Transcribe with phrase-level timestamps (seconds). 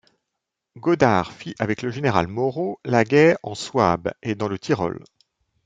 [0.79, 5.03] Godart fit avec le général Moreau la guerre en Souabe et dans le Tyrol.